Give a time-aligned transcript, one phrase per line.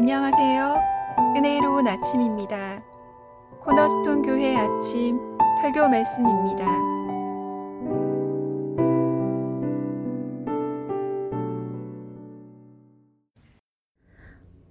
[0.00, 0.80] 안녕하세요.
[1.36, 2.84] 은혜로운 아침입니다.
[3.60, 5.18] 코너스톤 교회 아침
[5.60, 6.64] 설교 말씀입니다.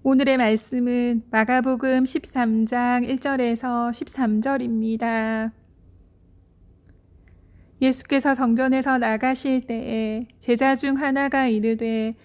[0.01, 5.51] 오늘의 말씀은 마가복음 13장 1절에서 13절입니다.
[7.81, 12.15] 예수께서 성전에서 나가실 때에 제자 중 하나가 이르되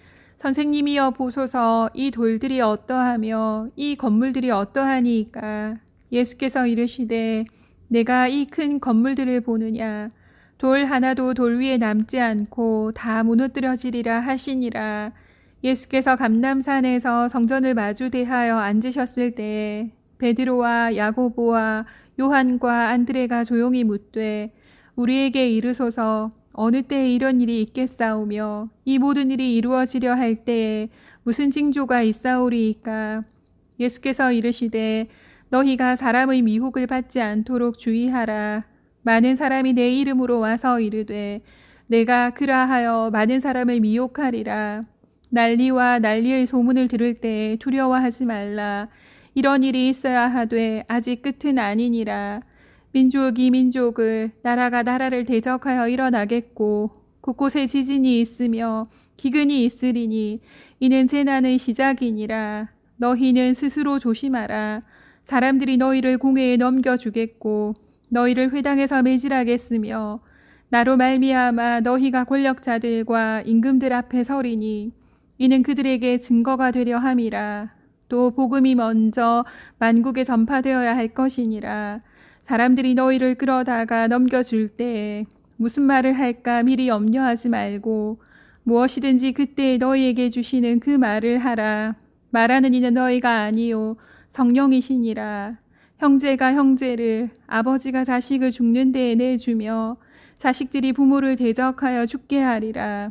[0.43, 5.75] 선생님이여 보소서 이 돌들이 어떠하며 이 건물들이 어떠하니까?
[6.11, 7.45] 예수께서 이르시되
[7.87, 10.11] 내가 이 큰 건물들을 보느냐?
[10.57, 15.13] 돌 하나도 돌 위에 남지 않고 다 무너뜨려지리라 하시니라.
[15.63, 21.85] 예수께서 감남산에서 성전을 마주 대하여 앉으셨을 때에 베드로와 야고보와
[22.19, 24.53] 요한과 안드레가 조용히 묻되
[24.97, 30.89] 우리에게 이르소서 어느 때에 이런 일이 있겠사오며 이 모든 일이 이루어지려 할 때에
[31.23, 33.23] 무슨 징조가 있사오리이까?
[33.79, 35.07] 예수께서 이르시되
[35.49, 38.65] 너희가 사람의 미혹을 받지 않도록 주의하라.
[39.01, 41.41] 많은 사람이 내 이름으로 와서 이르되
[41.87, 44.85] 내가 그라하여 많은 사람을 미혹하리라.
[45.29, 48.89] 난리와 난리의 소문을 들을 때에 두려워하지 말라.
[49.33, 52.41] 이런 일이 있어야 하되 아직 끝은 아니니라
[52.93, 56.91] 민족이 민족을 나라가 나라를 대적하여 일어나겠고
[57.21, 60.41] 곳곳에 지진이 있으며 기근이 있으리니
[60.79, 62.69] 이는 재난의 시작이니라.
[62.97, 64.83] 너희는 스스로 조심하라.
[65.23, 67.73] 사람들이 너희를 공회에 넘겨주겠고
[68.09, 70.19] 너희를 회당에서 매질하겠으며
[70.69, 74.91] 나로 말미암아 너희가 권력자들과 임금들 앞에 서리니
[75.39, 77.73] 이는 그들에게 증거가 되려 함이라.
[78.07, 79.45] 또 복음이 먼저
[79.79, 82.01] 만국에 전파되어야 할 것이니라
[82.43, 88.19] 사람들이 너희를 끌어다가 넘겨줄 때 무슨 말을 할까 미리 염려하지 말고
[88.63, 91.95] 무엇이든지 그때 너희에게 주시는 그 말을 하라.
[92.31, 93.95] 말하는 이는 너희가 아니요
[94.29, 95.57] 성령이시니라.
[95.99, 99.95] 형제가 형제를 아버지가 자식을 죽는 데에 내주며
[100.37, 103.07] 자식들이 부모를 대적하여 죽게 하리라.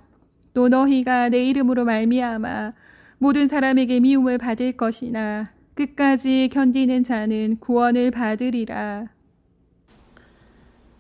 [0.52, 2.74] 또 너희가 내 이름으로 말미암아
[3.16, 9.08] 모든 사람에게 미움을 받을 것이나 끝까지 견디는 자는 구원을 받으리라.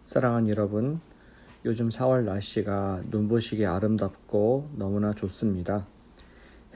[0.02, 1.00] 사랑하는 여러분,
[1.64, 5.86] 요즘 4월 날씨가 눈부시게 아름답고 너무나 좋습니다.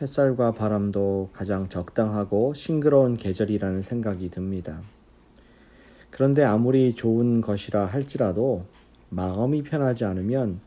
[0.00, 4.81] 햇살과 바람도 가장 적당하고 싱그러운 계절이라는 생각이 듭니다.
[6.10, 8.64] 그런데 아무리 좋은 것이라 할지라도
[9.09, 10.60] 마음이 편하지 않으면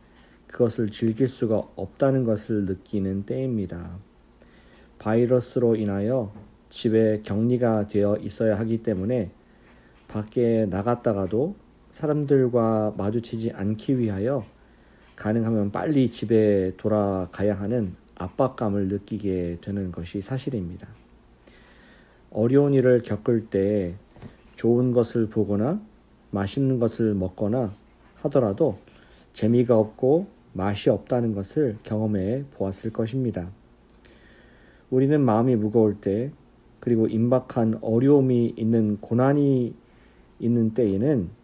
[0.48, 3.92] 그것을 즐길 수가 없다는 것을 느끼는 때입니다.
[4.98, 6.34] 바이러스로 인하여
[6.70, 9.32] 집에 격리가 되어 있어야 하기 때문에
[10.10, 14.46] 밖에 나갔다가도 사람들과 마주치지 않기 위하여
[15.16, 20.88] 가능하면 빨리 집에 돌아가야 하는 압박감을 느끼게 되는 것이 사실입니다.
[22.32, 23.96] 어려운 일을 겪을 때
[24.56, 25.82] 좋은 것을 보거나
[26.32, 27.74] 맛있는 것을 먹거나
[28.16, 28.78] 하더라도
[29.34, 33.50] 재미가 없고 맛이 없다는 것을 경험해 보았을 것입니다.
[34.90, 36.32] 우리는 마음이 무거울 때
[36.80, 39.74] 그리고 임박한 어려움이 있는 고난이
[40.40, 41.39] 있는 때에는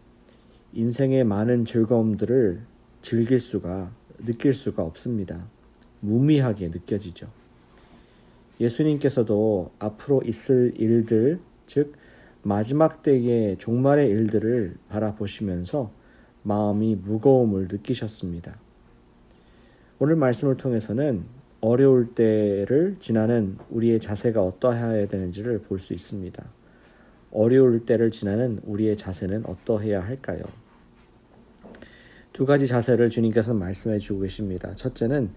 [0.80, 2.60] 인생의 많은 즐거움들을
[3.00, 3.90] 즐길 수가,
[4.26, 5.46] 느낄 수가 없습니다.
[6.00, 7.28] 무미하게 느껴지죠.
[8.60, 11.94] 예수님께서도 앞으로 있을 일들, 즉,
[12.42, 15.90] 마지막 때의 종말의 일들을 바라보시면서
[16.42, 18.58] 마음이 무거움을 느끼셨습니다.
[19.98, 21.24] 오늘 말씀을 통해서는
[21.62, 26.44] 어려울 때를 지나는 우리의 자세가 어떠해야 되는지를 볼 수 있습니다.
[27.32, 30.42] 어려울 때를 지나는 우리의 자세는 어떠해야 할까요?
[32.36, 34.74] 두 가지 자세를 주님께서 말씀해 주고 계십니다.
[34.74, 35.30] 첫째는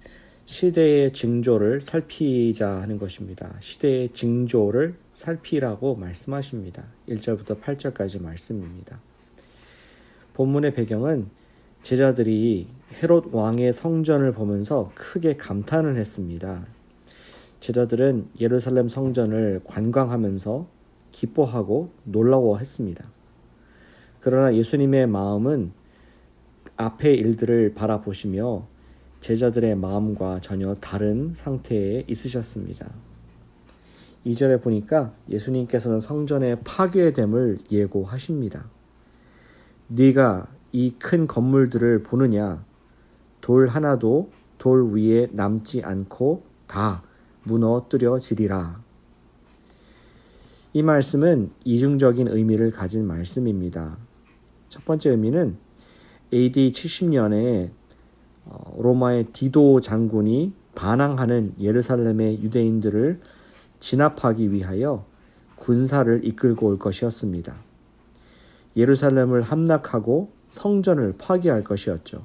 [0.46, 3.56] 시대의 징조를 살피자 하는 것입니다.
[3.62, 6.84] 시대의 징조를 살피라고 말씀하십니다.
[7.08, 9.00] 1절부터 8절까지 말씀입니다.
[10.34, 11.30] 본문의 배경은
[11.84, 12.68] 제자들이
[13.02, 16.68] 헤롯 왕의 성전을 보면서 크게 감탄을 했습니다.
[17.62, 20.68] 제자들은 예루살렘 성전을 관광하면서
[21.14, 23.10] 기뻐하고 놀라워했습니다.
[24.20, 25.79] 그러나 예수님의 마음은
[26.80, 28.66] 앞의 일들을 바라보시며
[29.20, 32.90] 제자들의 마음과 전혀 다른 상태에 있으셨습니다.
[34.26, 38.70] 2절에 보니까 예수님께서는 성전의 파괴됨을 예고하십니다.
[39.88, 42.64] 네가 이 큰 건물들을 보느냐
[43.42, 47.04] 돌 하나도 돌 위에 남지 않고 다
[47.44, 48.82] 무너뜨려지리라.
[50.72, 53.98] 이 말씀은 이중적인 의미를 가진 말씀입니다.
[54.70, 55.58] 첫 번째 의미는
[56.32, 57.72] AD 70년에
[58.46, 63.20] 어, 로마의 디도 장군이 반항하는 예루살렘의 유대인들을
[63.80, 65.06] 진압하기 위하여
[65.56, 67.56] 군사를 이끌고 올 것이었습니다.
[68.76, 72.24] 예루살렘을 함락하고 성전을 파괴할 것이었죠.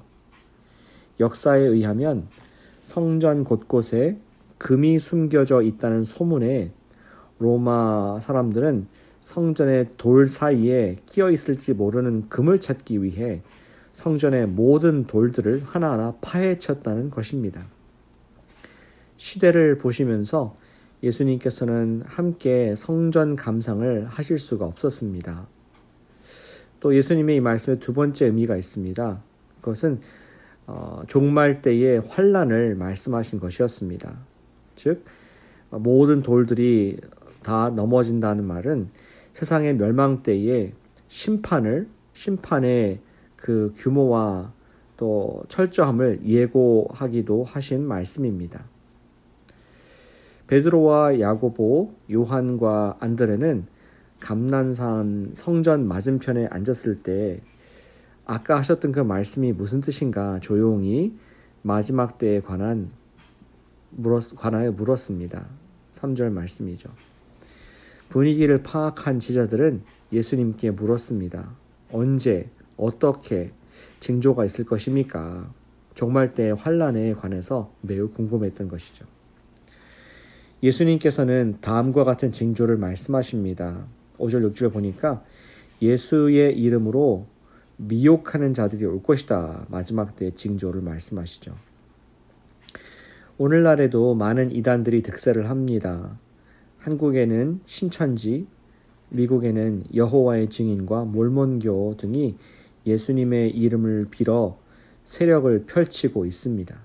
[1.21, 2.29] 역사에 의하면
[2.83, 4.19] 성전 곳곳에
[4.59, 6.73] 금이 숨겨져 있다는 소문에
[7.39, 8.87] 로마 사람들은
[9.21, 13.43] 성전의 돌 사이에 끼어 있을지 모르는 금을 찾기 위해
[13.95, 17.65] 성전의 모든 돌들을 하나하나 파헤쳤다는 것입니다.
[19.17, 20.57] 시대를 보시면서
[21.03, 25.47] 예수님께서는 함께 성전 감상을 하실 수가 없었습니다.
[26.81, 29.23] 또 예수님의 이 말씀에 두 번째 의미가 있습니다.
[29.61, 30.01] 그것은
[30.67, 34.17] 어, 종말 때의 환란을 말씀하신 것이었습니다.
[34.75, 35.05] 즉
[35.71, 36.97] 모든 돌들이
[37.43, 38.89] 다 넘어진다는 말은
[39.33, 40.73] 세상의 멸망 때에
[41.09, 43.01] 심판을 심판의
[43.45, 44.55] 그 규모와
[44.97, 48.65] 또 철저함을 예고하기도 하신 말씀입니다.
[50.47, 53.67] 베드로와 야고보, 요한과 안드레는
[54.19, 57.43] 감난산 성전 맞은편에 앉았을 때
[58.25, 61.15] 아까 하셨던 그 말씀이 무슨 뜻인가 조용히
[61.61, 62.93] 마지막 때에 관한
[63.91, 65.47] 물었, 관하여 물었습니다.
[65.93, 66.89] 3절 말씀이죠.
[68.09, 69.83] 분위기를 파악한 지자들은
[70.13, 71.51] 예수님께 물었습니다.
[71.93, 73.53] 언제, 어떻게
[74.01, 75.53] 징조가 있을 것입니까?
[75.95, 79.07] 종말 때의 환란에 관해서 매우 궁금했던 것이죠.
[80.63, 83.87] 예수님께서는 다음과 같은 징조를 말씀하십니다.
[84.19, 85.23] 5절 6절 보니까
[85.83, 87.27] 예수의 이름으로
[87.77, 89.67] 미혹하는 자들이 올 것이다.
[89.69, 91.55] 마지막 때 징조를 말씀하시죠.
[93.37, 96.19] 오늘날에도 많은 이단들이 득세를 합니다.
[96.79, 98.47] 한국에는 신천지,
[99.09, 102.37] 미국에는 여호와의 증인과 몰몬교 등이
[102.87, 104.59] 예수님의 이름을 빌어
[105.05, 106.77] 세력을 펼치고 있습니다.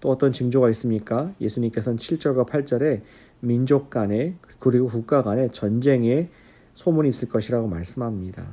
[0.00, 1.34] 또 어떤 징조가 있습니까?
[1.40, 3.02] 예수님께서는 7절과 8절에
[3.40, 6.28] 민족 간에 그리고 국가 간에 전쟁에
[6.74, 8.46] 소문이 있을 것이라고 말씀합니다.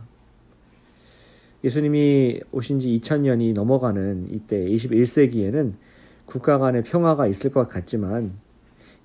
[1.63, 5.73] 예수님이 오신 지 2000년이 넘어가는 이때 21세기에는
[6.25, 8.33] 국가 간의 평화가 있을 것 같지만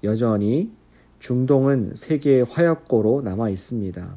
[0.04, 0.70] 여전히
[1.18, 4.16] 중동은 세계의 화약고로 남아 있습니다.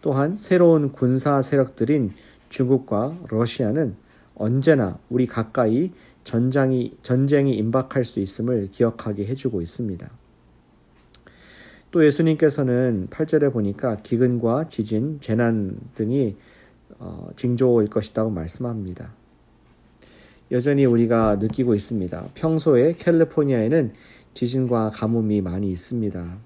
[0.00, 2.12] 또한 새로운 군사 세력들인
[2.48, 3.96] 중국과 러시아는
[4.34, 5.92] 언제나 우리 가까이
[6.24, 10.10] 전장이, 전쟁이 임박할 수 있음을 기억하게 해주고 있습니다.
[11.90, 16.36] 또 예수님께서는 8절에 보니까 기근과 지진, 재난 등이
[16.98, 19.12] 어, 징조일 것이라고 말씀합니다.
[20.50, 22.28] 여전히 우리가 느끼고 있습니다.
[22.34, 23.92] 평소에 캘리포니아에는
[24.34, 26.36] 지진과 가뭄이 많이 있습니다.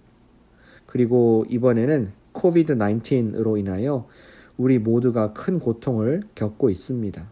[0.87, 4.09] 그리고 이번에는 코비드 19으로 인하여
[4.57, 7.31] 우리 모두가 큰 고통을 겪고 있습니다.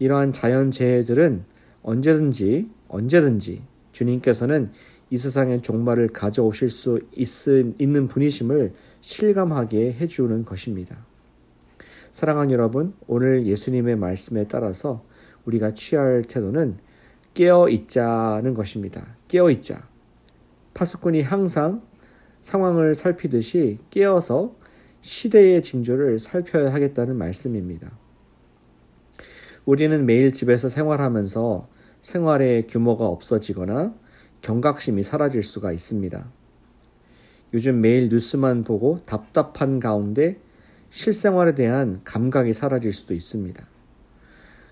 [0.00, 1.44] 이러한 자연 재해들은
[1.84, 3.62] 언제든지 언제든지
[3.92, 4.72] 주님께서는
[5.10, 8.72] 이 세상의 종말을 가져오실 수 있는 분이심을
[9.02, 11.06] 실감하게 해주는 것입니다.
[12.10, 15.04] 사랑하는 여러분, 오늘 예수님의 말씀에 따라서
[15.44, 16.78] 우리가 취할 태도는
[17.34, 19.14] 깨어 있자는 것입니다.
[19.28, 19.86] 깨어 있자.
[20.74, 21.82] 파수꾼이 항상
[22.42, 24.54] 상황을 살피듯이 깨어서
[25.00, 27.90] 시대의 징조를 살펴야 하겠다는 말씀입니다.
[29.64, 31.68] 우리는 매일 집에서 생활하면서
[32.00, 33.94] 생활의 규모가 없어지거나
[34.42, 36.30] 경각심이 사라질 수가 있습니다.
[37.54, 40.38] 요즘 매일 뉴스만 보고 답답한 가운데
[40.90, 43.64] 실생활에 대한 감각이 사라질 수도 있습니다.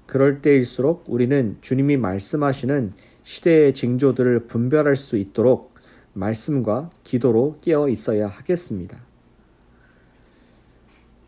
[0.06, 5.69] 그럴 때일수록 우리는 주님이 말씀하시는 시대의 징조들을 분별할 수 있도록
[6.12, 9.02] 말씀과 기도로 깨어 있어야 하겠습니다.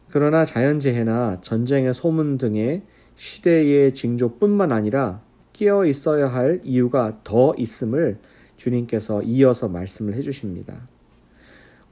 [0.08, 2.82] 그러나 자연재해나 전쟁의 소문 등의
[3.16, 5.22] 시대의 징조뿐만 아니라
[5.52, 8.18] 깨어 있어야 할 이유가 더 있음을
[8.56, 10.86] 주님께서 이어서 말씀을 해주십니다.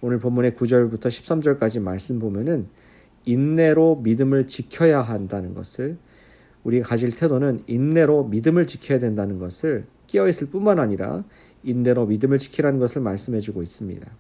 [0.00, 2.68] 오늘 본문의 9절부터 13절까지 말씀 보면은
[3.24, 5.98] 인내로 믿음을 지켜야 한다는 것을
[6.64, 11.22] 우리가 가질 태도는 인내로 믿음을 지켜야 된다는 것을 끼어 있을 뿐만 아니라
[11.62, 14.10] 인내로 믿음을 지키라는 것을 말씀해 주고 있습니다.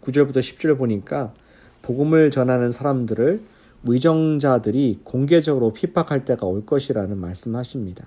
[0.00, 1.34] 9절부터 10절 보니까
[1.82, 3.42] 복음을 전하는 사람들을
[3.86, 8.06] 위정자들이 공개적으로 핍박할 때가 올 것이라는 말씀하십니다.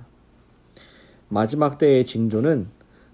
[1.29, 2.67] 마지막 때의 징조는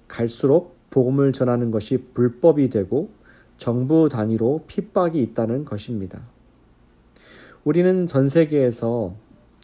[0.08, 3.10] 갈수록 복음을 전하는 것이 불법이 되고
[3.58, 6.22] 정부 단위로 핍박이 있다는 것입니다.
[7.66, 9.16] 우리는 전 세계에서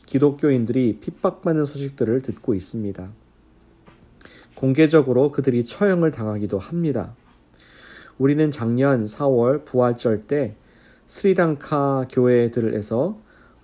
[0.09, 3.09] 기독교인들이 핍박받는 소식들을 듣고 있습니다.
[4.55, 7.13] 공개적으로 그들이 처형을 당하기도 합니다.
[8.17, 10.55] 우리는 작년 4월 부활절 때
[11.05, 13.19] 스리랑카 교회들에서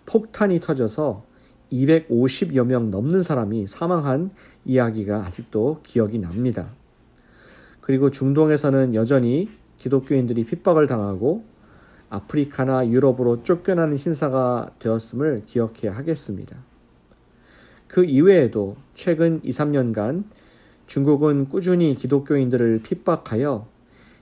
[0.06, 1.25] 폭탄이 터져서
[1.72, 4.30] 250여 명 넘는 사람이 사망한
[4.66, 6.70] 이야기가 아직도 기억이 납니다.
[7.82, 11.44] 그리고 중동에서는 여전히 기독교인들이 핍박을 당하고
[12.10, 16.64] 아프리카나 유럽으로 쫓겨나는 신사가 되었음을 기억해야 하겠습니다.
[17.88, 20.26] 그 이외에도 최근 2, 3년간
[20.88, 23.68] 중국은 꾸준히 기독교인들을 핍박하여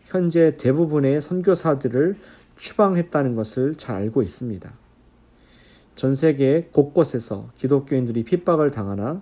[0.06, 2.18] 현재 대부분의 선교사들을
[2.56, 4.74] 추방했다는 것을 잘 알고 있습니다.
[5.96, 9.22] 전 세계 곳곳에서 기독교인들이 핍박을 당하나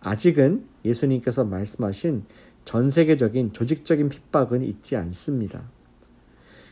[0.00, 2.24] 아직은 예수님께서 말씀하신
[2.64, 5.62] 전 세계적인 조직적인 핍박은 있지 않습니다.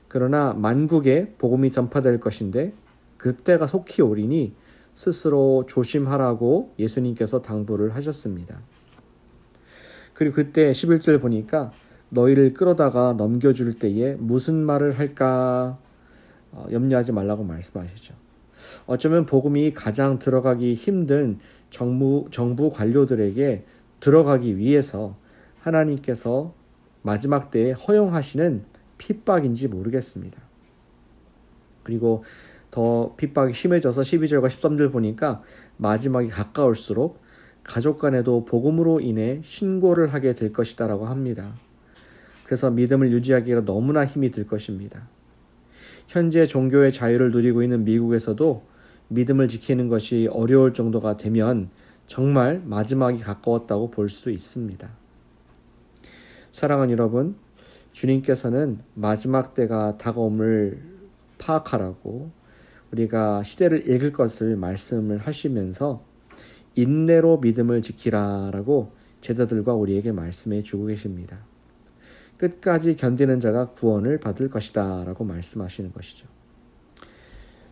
[0.09, 2.73] 그러나 만국에 복음이 전파될 것인데
[3.19, 4.55] 그때가 속히 오리니
[4.95, 8.61] 스스로 조심하라고 예수님께서 당부를 하셨습니다.
[10.15, 11.71] 그리고 그때 11절 보니까
[12.09, 15.79] 너희를 끌어다가 넘겨줄 때에 무슨 말을 할까
[16.51, 18.15] 어, 염려하지 말라고 말씀하시죠.
[18.87, 21.39] 어쩌면 복음이 가장 들어가기 힘든
[21.71, 23.65] 정부, 정부 관료들에게
[24.01, 25.17] 들어가기 위해서
[25.61, 26.55] 하나님께서
[27.03, 28.65] 마지막 때에 허용하시는
[28.99, 30.41] 핍박인지 모르겠습니다.
[31.83, 32.23] 그리고
[32.71, 35.43] 더 핍박이 심해져서 12절과 13절 보니까
[35.79, 37.23] 마지막이 가까울수록
[37.65, 41.55] 가족 간에도 복음으로 인해 신고를 하게 될 것이다라고 합니다.
[42.45, 45.09] 그래서 믿음을 유지하기가 너무나 힘이 들 것입니다.
[46.07, 48.63] 현재 종교의 자유를 누리고 있는 미국에서도
[49.09, 51.71] 믿음을 지키는 것이 어려울 정도가 되면
[52.07, 54.91] 정말 마지막이 가까웠다고 볼 수 있습니다.
[56.51, 57.37] 사랑하는 여러분,
[57.99, 60.81] 주님께서는 마지막 때가 다가옴을
[61.39, 62.31] 파악하라고
[62.93, 66.05] 우리가 시대를 읽을 것을 말씀을 하시면서
[66.77, 71.41] 인내로 믿음을 지키라라고 제자들과 우리에게 말씀해 주고 계십니다.
[72.37, 76.29] 끝까지 견디는 자가 구원을 받을 것이다 라고 말씀하시는 것이죠.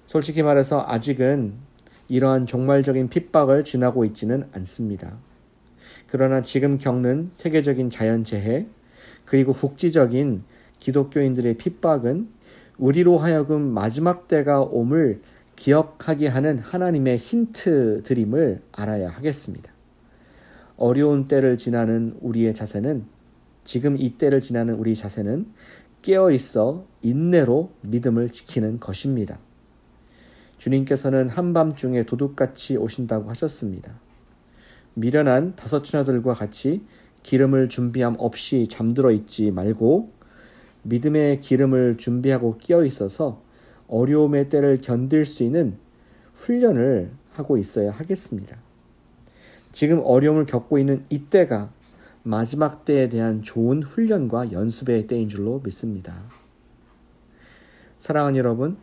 [0.09, 1.55] 솔직히 말해서 아직은
[2.09, 5.19] 이러한 종말적인 핍박을 지나고 있지는 않습니다.
[6.09, 8.67] 그러나 지금 겪는 세계적인 자연재해
[9.27, 10.45] 그리고 국지적인
[10.79, 12.29] 기독교인들의 핍박은
[12.79, 15.21] 우리로 하여금 마지막 때가 옴을
[15.57, 19.73] 기억하게 하는 하나님의 힌트드림을 알아야 하겠습니다.
[20.77, 23.07] 어려운 때를 지나는 우리의 자세는
[23.65, 25.47] 지금 이 때를 지나는 우리 자세는
[26.03, 29.39] 깨어 있어 인내로 믿음을 지키는 것입니다.
[30.59, 33.99] 주님께서는 한밤중에 도둑같이 오신다고 하셨습니다.
[34.95, 36.83] 미련한 다섯 처녀들과 같이
[37.27, 40.13] 기름을 준비함 없이 잠들어 있지 말고
[40.83, 43.43] 믿음의 기름을 준비하고 끼어 있어서
[43.89, 45.77] 어려움의 때를 견딜 수 있는
[46.35, 48.57] 훈련을 하고 있어야 하겠습니다.
[49.73, 51.73] 지금 어려움을 겪고 있는 이때가
[52.23, 56.23] 마지막 때에 대한 좋은 훈련과 연습의 때인 줄로 믿습니다.
[57.99, 58.77] 사랑하는 여러분,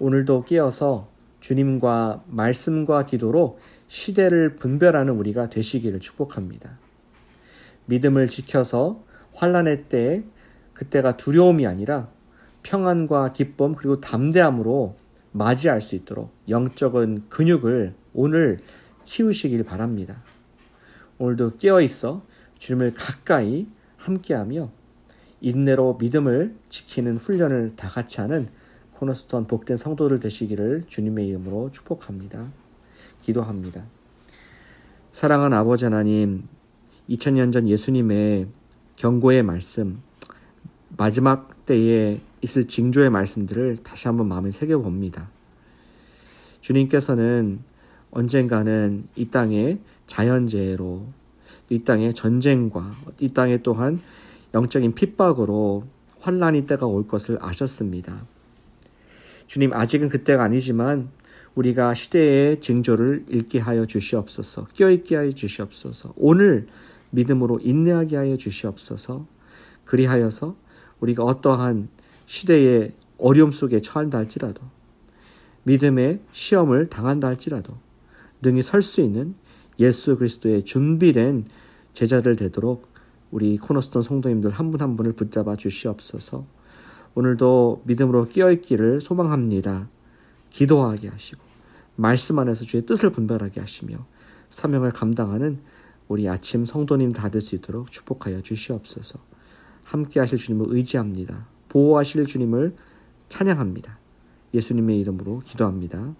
[0.00, 1.08] 오늘도 깨어서
[1.38, 6.83] 주님과 말씀과 기도로 시대를 분별하는 우리가 되시기를 축복합니다.
[7.86, 10.24] 믿음을 지켜서 환란의 때에
[10.72, 12.08] 그때가 두려움이 아니라
[12.62, 14.96] 평안과 기쁨 그리고 담대함으로
[15.32, 18.60] 맞이할 수 있도록 영적인 근육을 오늘
[19.04, 20.22] 키우시길 바랍니다.
[21.18, 22.24] 오늘도 깨어 있어
[22.58, 24.70] 주님을 가까이 함께하며
[25.40, 28.48] 인내로 믿음을 지키는 훈련을 다 같이 하는
[28.94, 32.50] 코너스톤 복된 성도들 되시기를 주님의 이름으로 축복합니다.
[33.20, 33.84] 기도합니다.
[35.12, 36.48] 사랑하는 아버지 하나님,
[37.08, 38.48] 2000년 전 예수님의
[38.96, 40.00] 경고의 말씀,
[40.96, 45.28] 마지막 때에 있을 징조의 말씀들을 다시 한번 마음에 새겨봅니다.
[46.60, 47.60] 주님께서는
[48.10, 51.06] 언젠가는 이 땅에 자연재해로
[51.70, 54.00] 이 땅에 전쟁과 이 땅에 또한
[54.54, 55.84] 영적인 핍박으로
[56.20, 58.24] 환란이 때가 올 것을 아셨습니다.
[59.46, 61.08] 주님 아직은 그때가 아니지만
[61.54, 64.68] 우리가 시대의 징조를 읽게 하여 주시옵소서.
[64.74, 66.14] 껴있게 하여 주시옵소서.
[66.16, 66.66] 오늘
[67.14, 69.26] 믿음으로 인내하게 하여 주시옵소서.
[69.84, 70.56] 그리하여서
[71.00, 71.88] 우리가 어떠한
[72.26, 74.62] 시대의 어려움 속에 처한다 할지라도
[75.64, 77.74] 믿음의 시험을 당한다 할지라도
[78.42, 79.34] 능히 설 수 있는
[79.78, 81.46] 예수 그리스도의 준비된
[81.92, 82.88] 제자들 되도록
[83.30, 86.44] 우리 코너스톤 성도님들 한 분한 한 분을 붙잡아 주시옵소서.
[87.14, 89.88] 오늘도 믿음으로 끼어 있기를 소망합니다.
[90.50, 91.42] 기도하게 하시고
[91.96, 94.06] 말씀 안에서 주의 뜻을 분별하게 하시며
[94.50, 95.58] 사명을 감당하는
[96.08, 99.18] 우리 아침 성도님 다될수 있도록 축복하여 주시옵소서.
[99.84, 101.46] 함께 하실 주님을 의지합니다.
[101.68, 102.74] 보호하실 주님을
[103.28, 103.98] 찬양합니다.
[104.54, 106.14] 예수님의 이름으로 기도합니다.